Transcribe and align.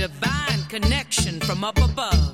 divine 0.00 0.62
connection 0.70 1.38
from 1.40 1.62
up 1.62 1.76
above. 1.76 2.29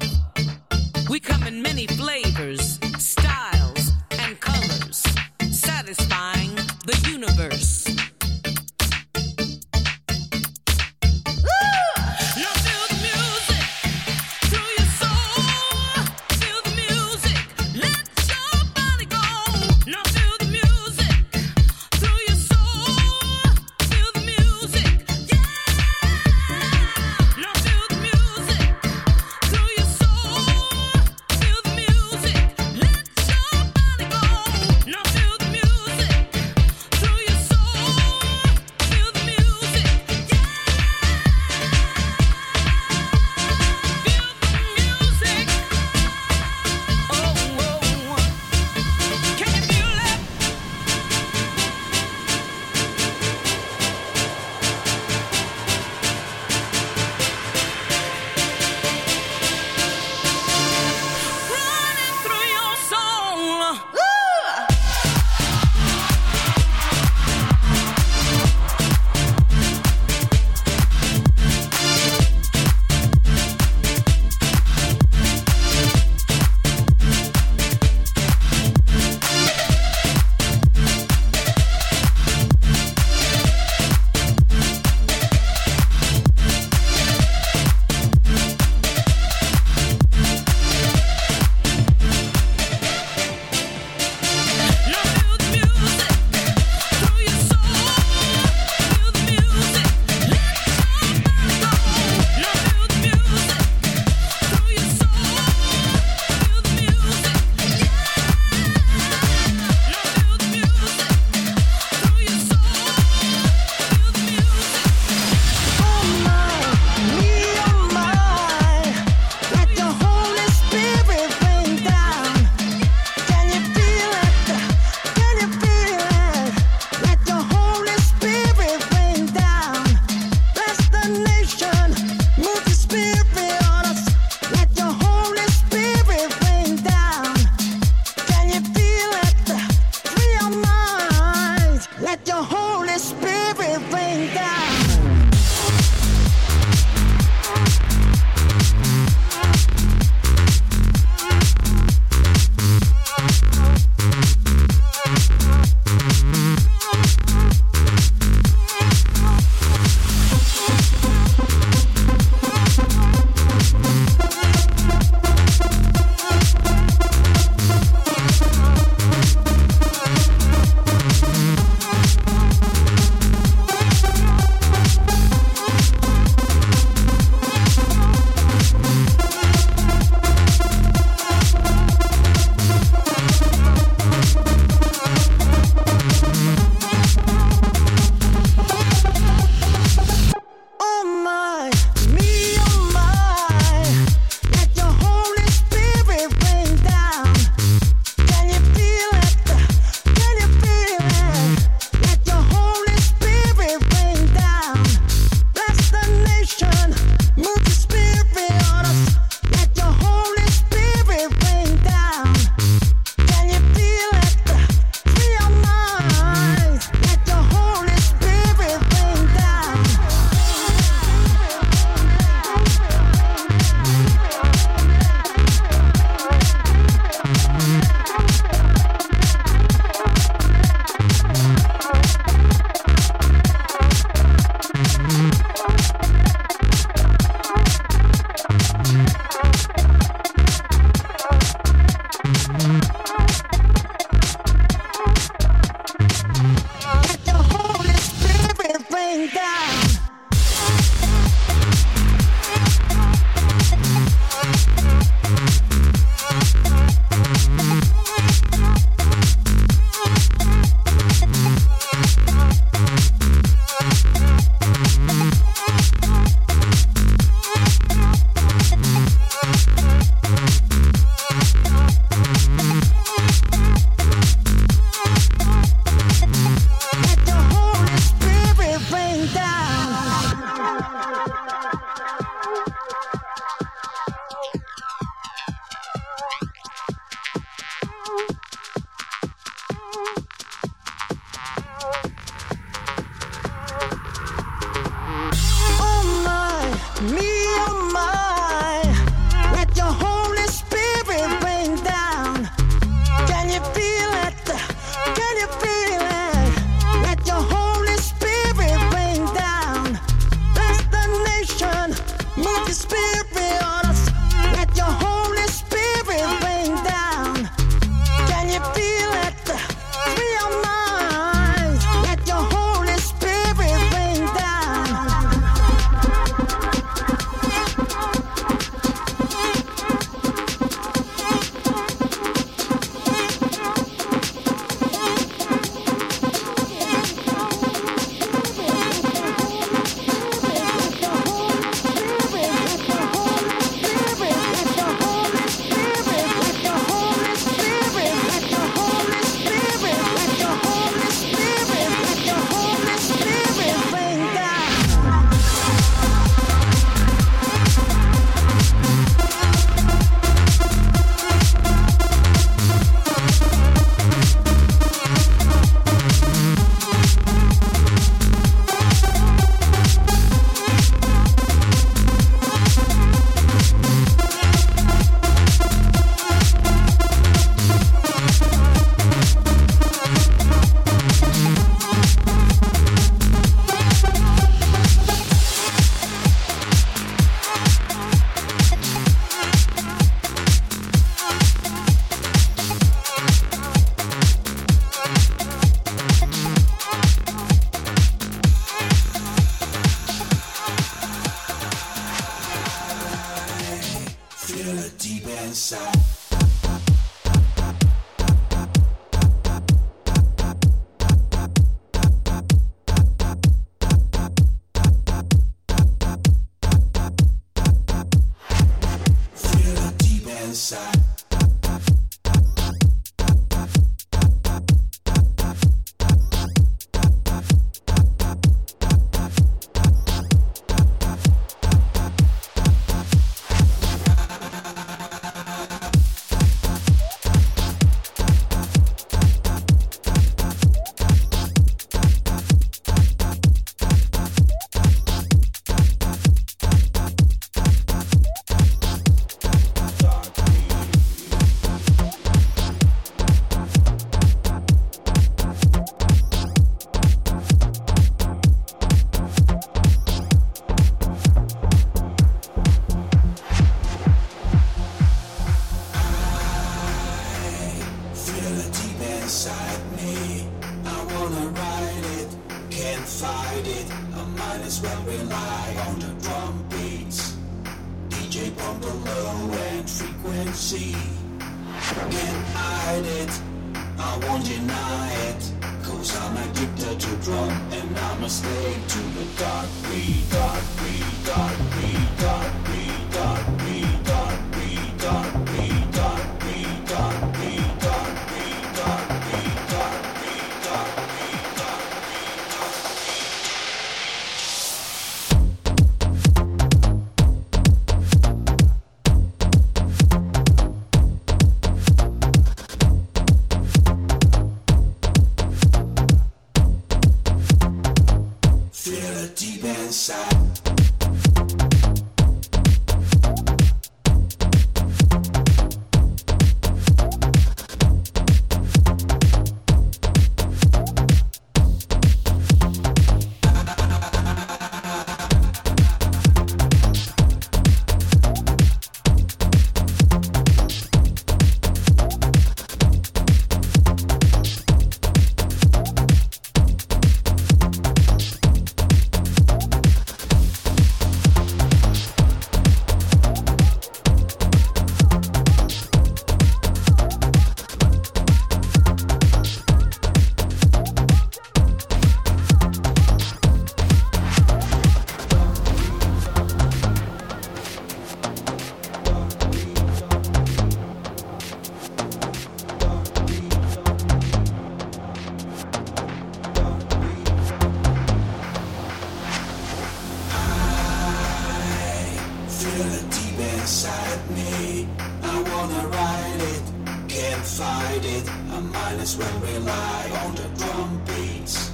feel 582.76 582.92
it 582.92 583.10
deep 583.10 583.38
inside 583.54 584.30
me. 584.30 584.88
I 585.22 585.36
wanna 585.50 585.82
ride 585.88 586.42
it, 586.54 586.64
can't 587.08 587.44
fight 587.58 588.04
it. 588.04 588.24
I 588.54 588.60
might 588.60 588.98
as 589.00 589.16
well 589.16 589.38
rely 589.40 590.02
on 590.22 590.34
the 590.34 590.48
drum 590.58 590.90
beats. 591.06 591.72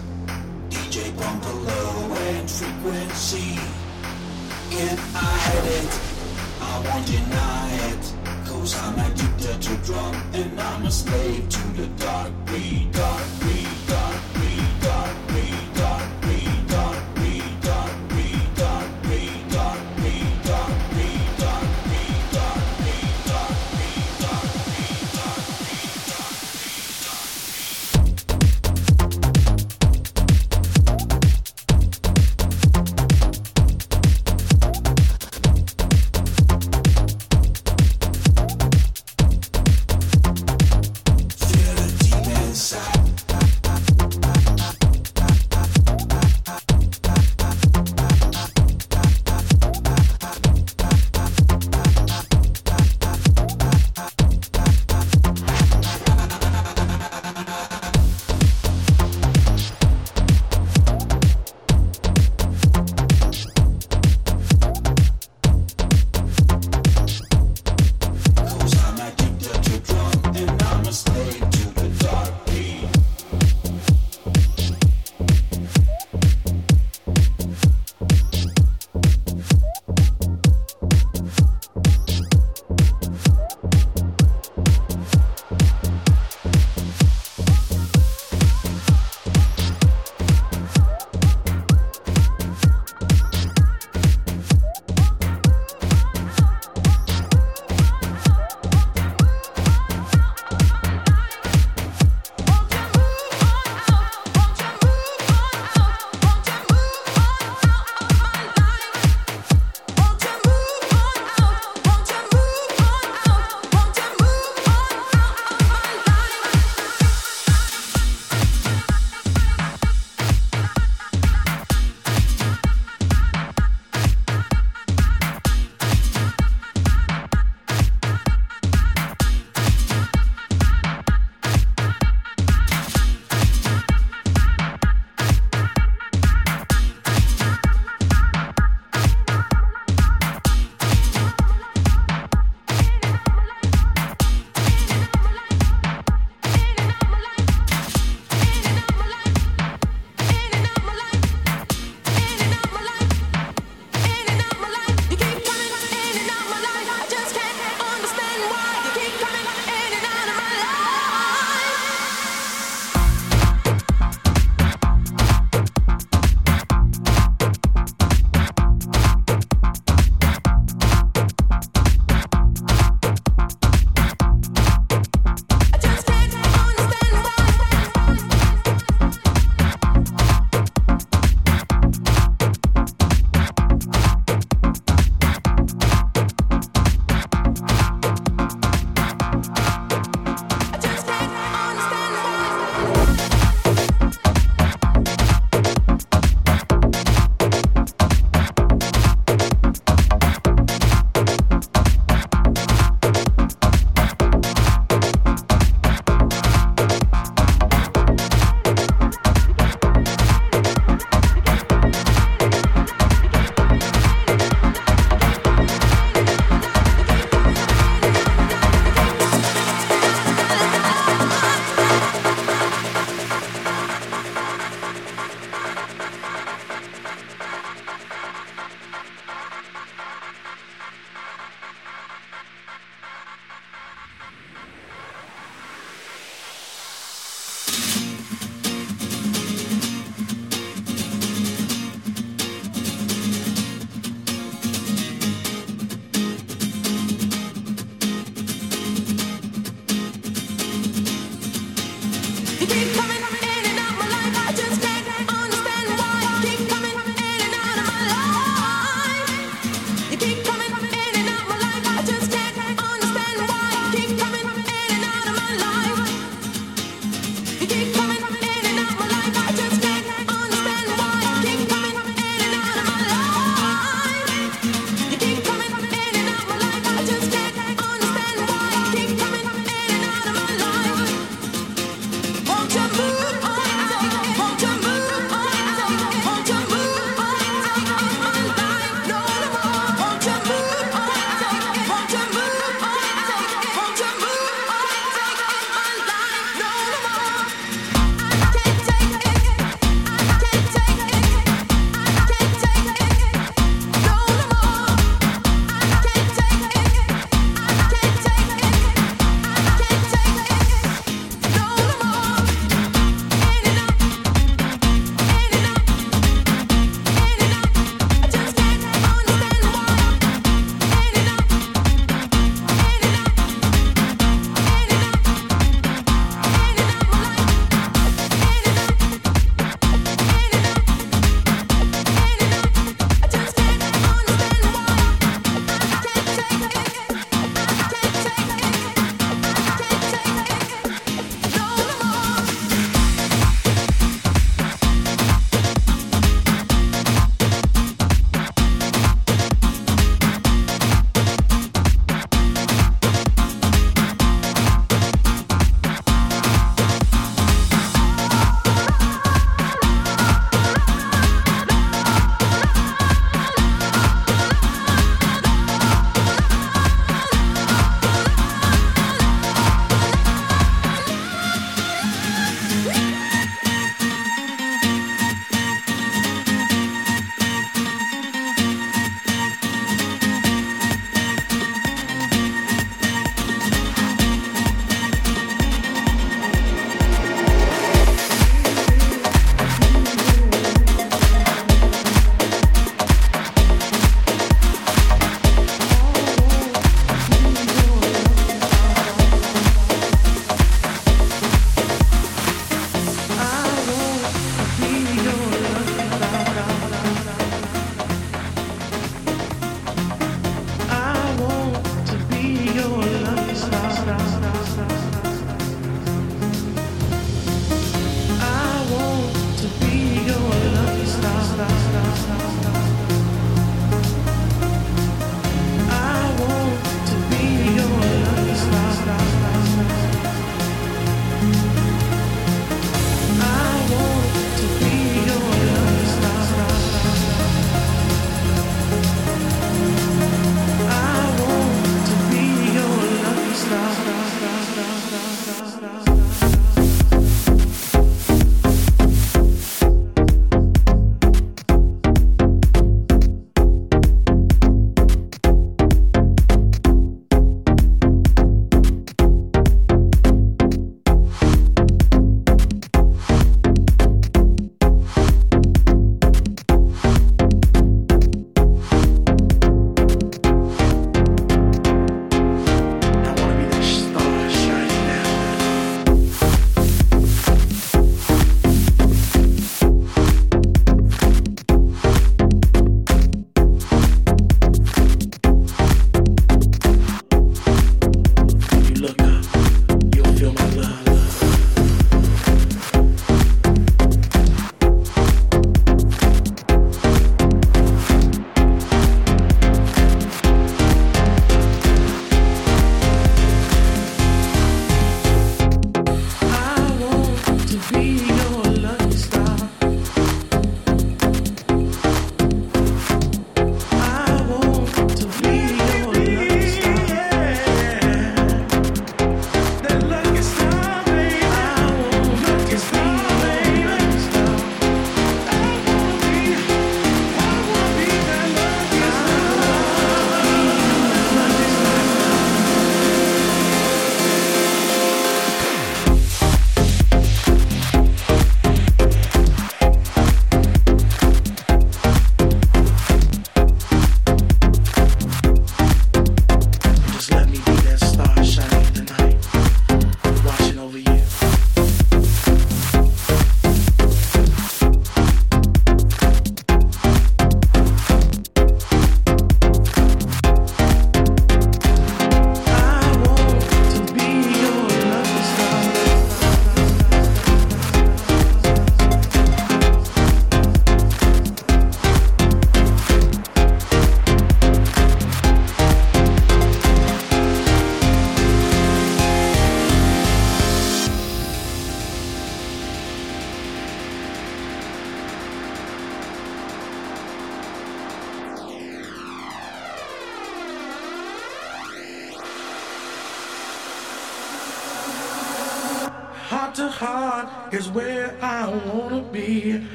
DJ 0.70 0.96
pump 1.18 1.42
the 1.42 1.54
low 1.70 2.14
end 2.28 2.50
frequency. 2.50 3.58
Can't 4.70 5.00
hide 5.14 5.68
it, 5.80 5.90
I 6.70 6.72
won't 6.86 7.06
deny 7.06 7.68
it. 7.90 8.04
Cause 8.46 8.72
I'm 8.84 8.98
addicted 9.06 9.58
to 9.66 9.74
drum 9.86 10.14
and 10.34 10.60
I'm 10.60 10.86
a 10.86 10.90
slave 10.90 11.48
to 11.48 11.62
the 11.80 11.86
dark 12.04 12.32
beat, 12.46 12.92
dark 12.92 13.26
beat. 13.40 13.61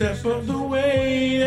Step 0.00 0.24
of 0.24 0.46
the 0.46 0.58
way. 0.58 1.42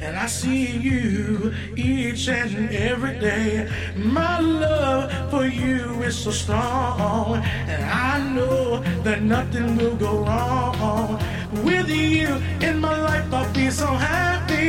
And 0.00 0.16
I 0.16 0.26
see 0.26 0.76
you 0.76 1.52
each 1.76 2.28
and 2.28 2.70
every 2.70 3.18
day. 3.18 3.68
My 3.96 4.38
love 4.38 5.30
for 5.30 5.44
you 5.44 6.02
is 6.02 6.16
so 6.16 6.30
strong. 6.30 7.42
And 7.72 7.82
I 7.84 8.14
know 8.34 8.80
that 9.02 9.22
nothing 9.22 9.76
will 9.76 9.96
go 9.96 10.20
wrong. 10.24 11.18
With 11.64 11.88
you 11.88 12.28
in 12.60 12.78
my 12.80 12.96
life, 13.08 13.32
I'll 13.32 13.52
be 13.52 13.70
so 13.70 13.86
happy. 13.86 14.66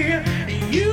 You 0.76 0.92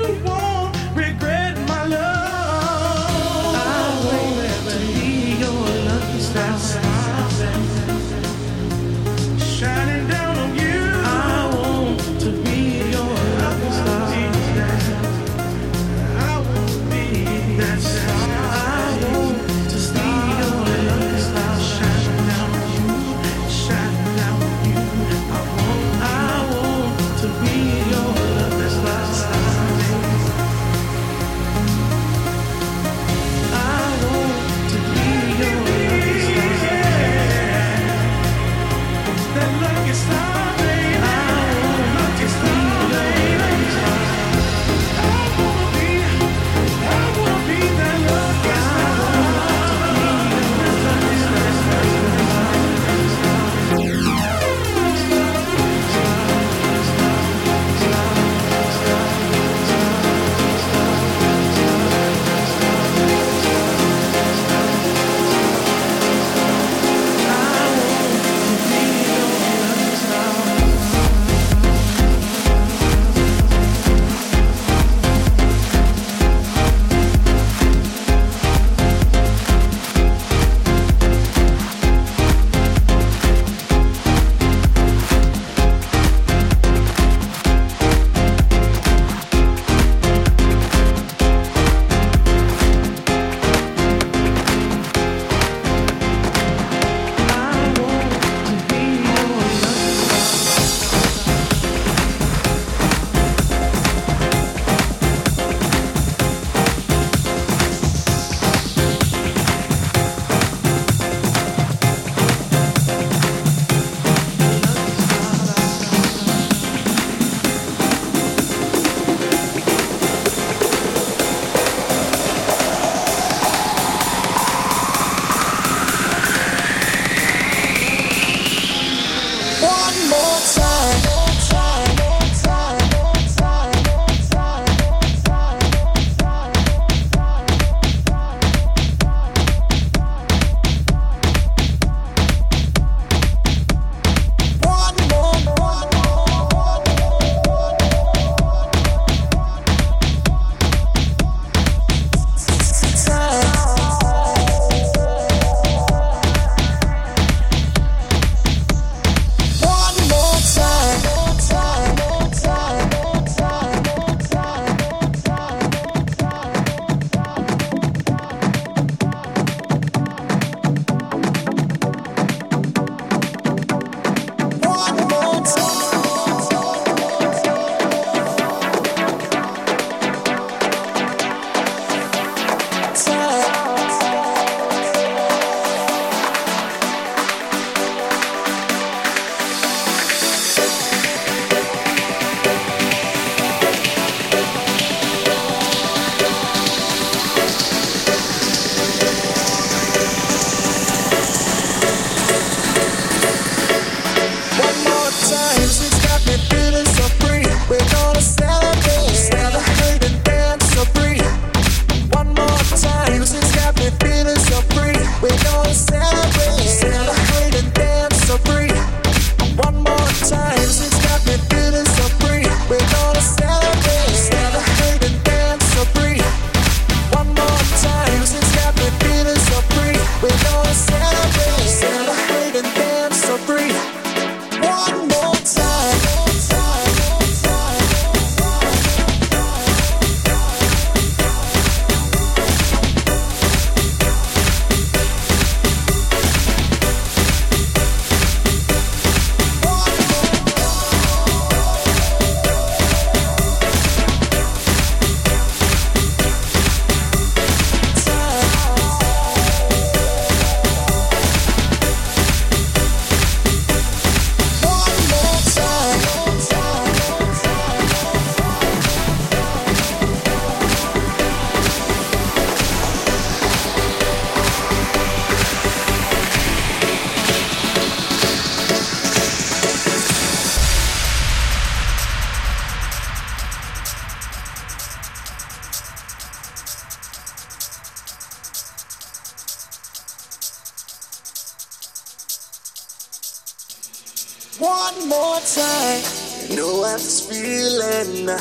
one 294.97 295.09
more 295.09 295.41
time. 295.41 296.03
No 296.51 296.57
know 296.57 296.85
I'm 296.85 296.99
feeling 296.99 298.29
uh, 298.29 298.39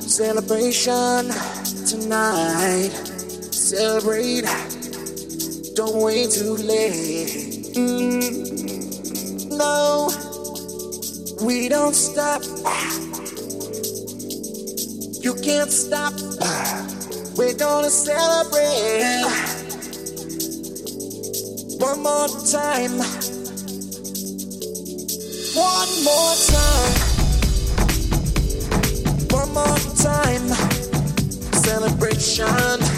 celebration 0.00 1.30
tonight. 1.86 2.90
Celebrate, 3.52 4.44
don't 5.74 6.02
wait 6.02 6.30
too 6.30 6.56
late. 6.56 7.74
Mm-hmm. 7.76 9.56
No, 9.56 10.08
we 11.44 11.68
don't 11.68 11.94
stop. 11.94 12.42
You 15.22 15.34
can't 15.34 15.70
stop. 15.70 16.14
We're 17.36 17.54
gonna 17.54 17.90
celebrate 17.90 19.24
one 21.78 22.02
more 22.02 22.28
time. 22.50 23.35
One 25.56 26.04
more 26.04 26.34
time. 26.52 26.92
One 29.30 29.54
more 29.54 29.78
time. 29.96 30.48
Celebration. 31.62 32.95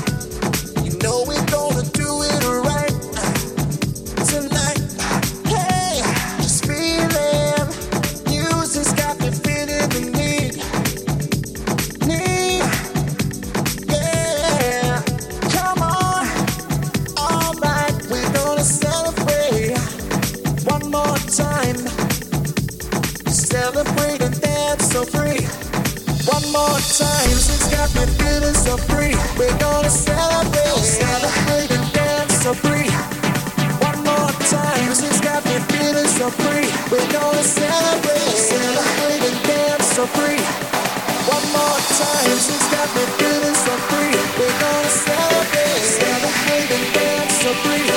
more 26.59 26.83
time. 26.99 27.39
She's 27.39 27.67
got 27.71 27.89
me 27.95 28.05
feeling 28.19 28.59
so 28.67 28.75
free. 28.91 29.15
We're 29.39 29.59
gonna 29.63 29.91
celebrate, 29.91 30.83
celebrate 30.83 31.71
and 31.77 31.87
dance 31.95 32.35
so 32.43 32.53
free. 32.65 32.91
One 33.89 34.01
more 34.03 34.33
time. 34.51 34.91
She's 34.99 35.21
got 35.29 35.41
me 35.47 35.57
feeling 35.71 36.11
so 36.19 36.27
free. 36.43 36.67
We're 36.91 37.11
gonna 37.15 37.45
celebrate, 37.61 38.35
celebrate 38.51 39.23
and 39.31 39.39
dance 39.47 39.87
so 39.97 40.05
free. 40.17 40.43
One 41.35 41.47
more 41.55 41.81
time. 42.03 42.37
She's 42.47 42.67
got 42.75 42.89
me 42.97 43.05
feeling 43.19 43.59
so 43.67 43.75
free. 43.89 44.15
We're 44.39 44.59
gonna 44.65 44.93
celebrate, 45.07 45.83
celebrate 46.03 46.71
and 46.77 46.87
dance 46.97 47.35
so 47.43 47.51
free. 47.63 47.89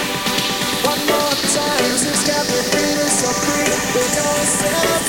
One 0.92 1.02
more 1.12 1.36
time. 1.58 1.94
She's 2.04 2.24
got 2.30 2.44
me 2.52 2.60
feeling 2.74 3.14
so 3.22 3.30
free. 3.44 3.70
We're 3.96 4.14
gonna 4.18 4.46
celebrate. 4.60 5.01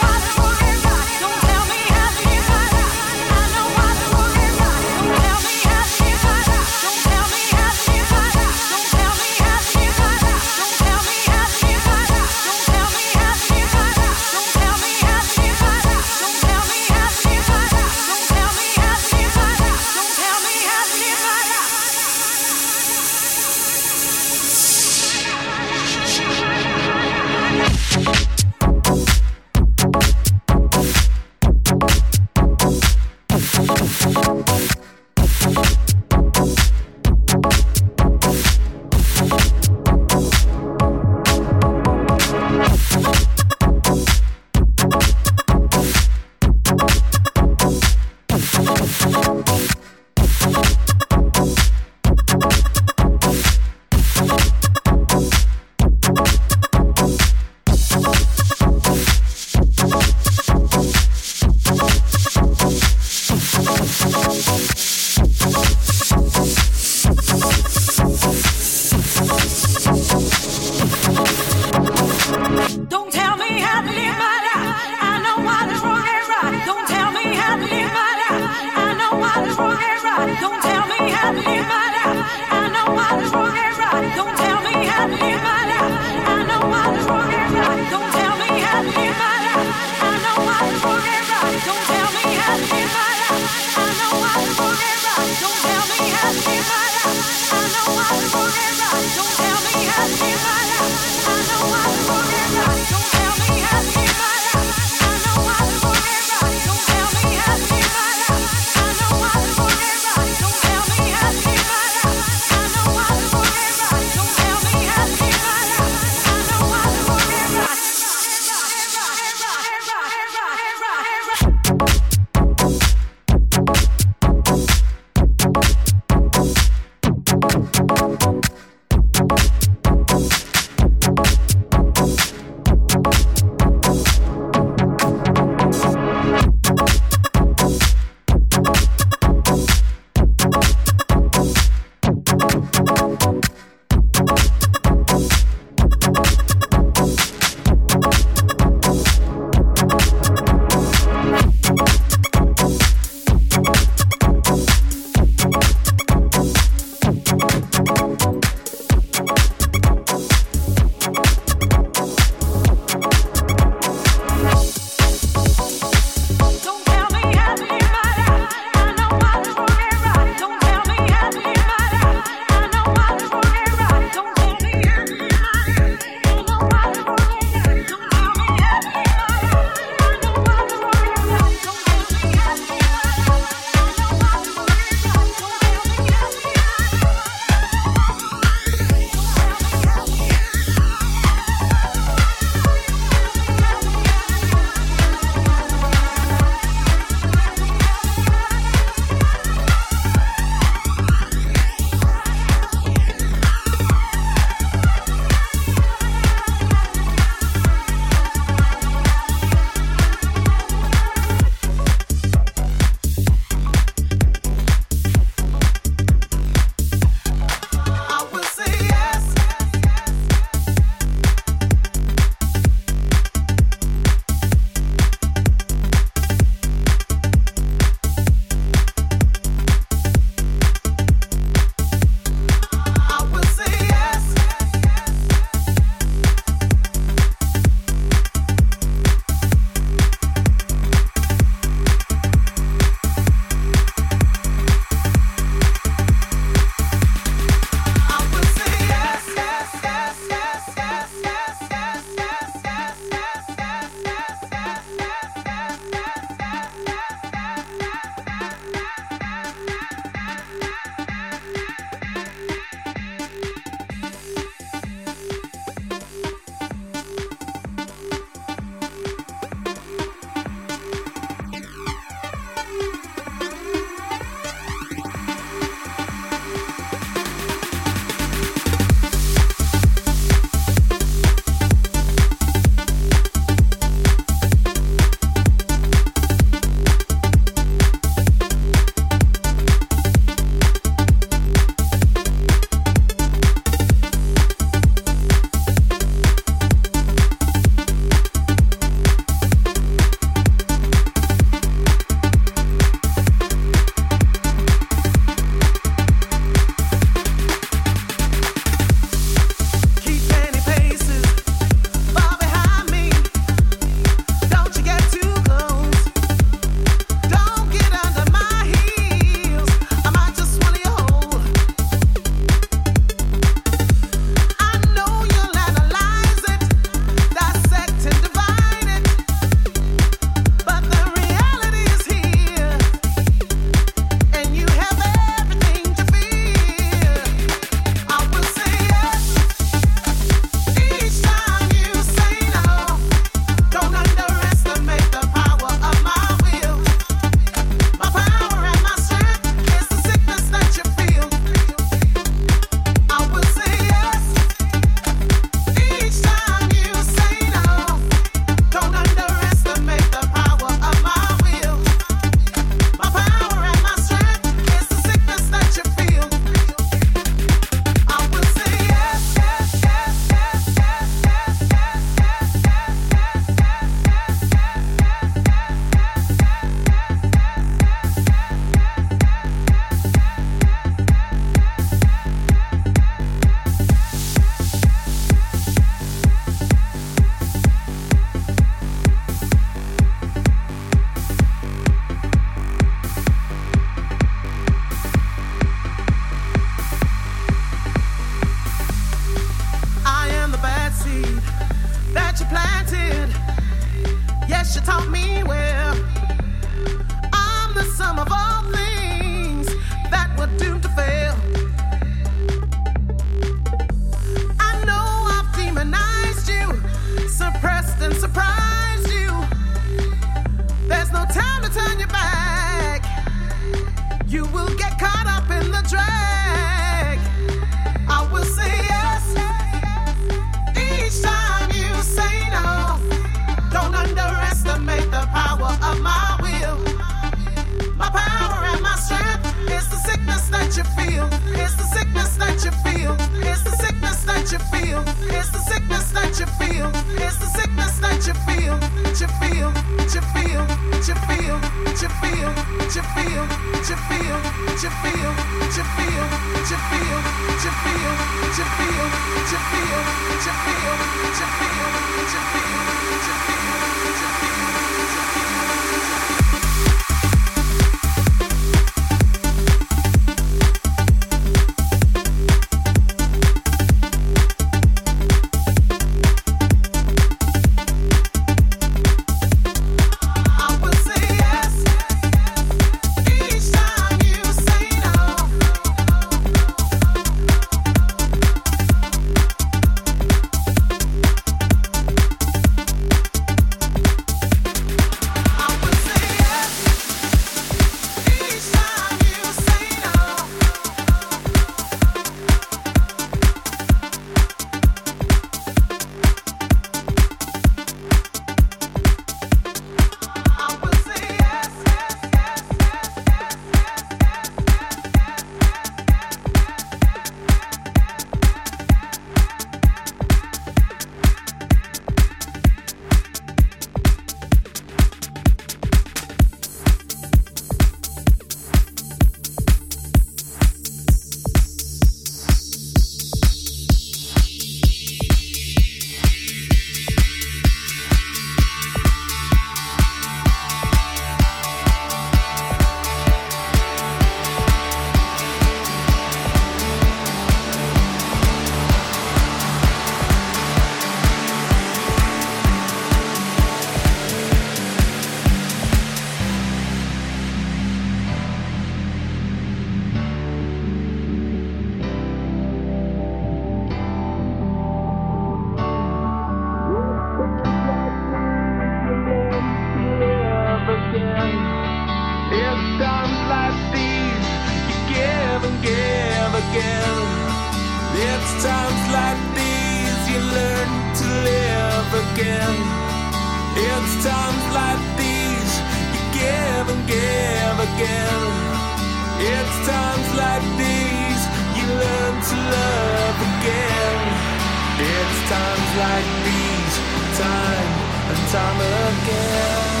time 597.41 597.91
and 598.29 598.47
time 598.51 598.79
again. 598.81 600.00